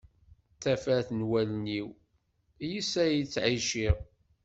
[0.53, 1.87] D tafat n wallen-iw,
[2.69, 3.97] yess ay ttɛiciɣ.